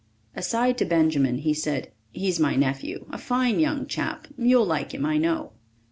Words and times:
Aside 0.35 0.79
to 0.79 0.85
Benjamin 0.85 1.37
he 1.37 1.53
said, 1.53 1.91
"He's 2.11 2.39
my 2.39 2.55
nephew 2.55 3.05
a 3.11 3.19
fine 3.19 3.59
young 3.59 3.85
chap. 3.85 4.27
You'll 4.35 4.65
like 4.65 4.95
him, 4.95 5.05
I 5.05 5.19
know." 5.19 5.51